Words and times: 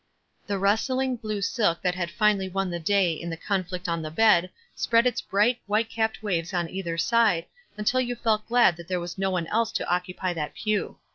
The 0.47 0.57
rustling 0.57 1.15
blue 1.17 1.43
silk 1.43 1.83
that 1.83 1.93
had 1.93 2.09
finally 2.09 2.49
won 2.49 2.71
the 2.71 2.79
day 2.79 3.11
in 3.13 3.29
the 3.29 3.37
conflict 3.37 3.87
on 3.87 4.01
the 4.01 4.09
bed 4.09 4.49
spread 4.73 5.05
its 5.05 5.21
bright, 5.21 5.59
white 5.67 5.91
capped 5.91 6.23
waves 6.23 6.55
on 6.55 6.67
either 6.71 6.97
side, 6.97 7.45
until 7.77 8.01
you 8.01 8.15
felt 8.15 8.47
glad 8.47 8.77
that 8.77 8.87
there 8.87 8.99
was 8.99 9.19
no 9.19 9.29
one 9.29 9.45
else 9.45 9.71
to 9.73 9.87
occupy 9.87 10.33
that 10.33 10.55
pew. 10.55 10.97